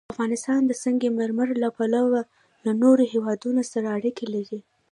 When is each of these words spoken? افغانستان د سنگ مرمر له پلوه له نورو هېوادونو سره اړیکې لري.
افغانستان 0.13 0.61
د 0.65 0.71
سنگ 0.83 1.01
مرمر 1.19 1.49
له 1.63 1.69
پلوه 1.77 2.21
له 2.65 2.71
نورو 2.81 3.03
هېوادونو 3.13 3.61
سره 3.71 3.87
اړیکې 3.97 4.25
لري. 4.35 4.59